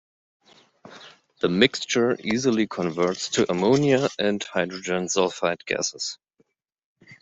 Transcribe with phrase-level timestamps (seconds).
[1.41, 6.17] The mixture easily converts to ammonia and hydrogen sulfide gases.